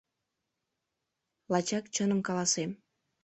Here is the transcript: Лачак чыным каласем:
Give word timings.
Лачак 1.51 1.85
чыным 1.95 2.19
каласем: 2.27 2.71